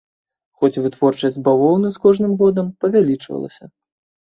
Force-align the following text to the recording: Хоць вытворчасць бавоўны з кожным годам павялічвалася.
Хоць 0.61 0.79
вытворчасць 0.85 1.37
бавоўны 1.49 1.87
з 1.99 2.03
кожным 2.07 2.33
годам 2.41 2.73
павялічвалася. 2.81 3.73